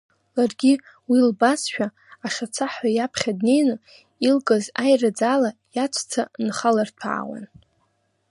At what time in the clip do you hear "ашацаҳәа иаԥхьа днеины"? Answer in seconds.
2.25-3.75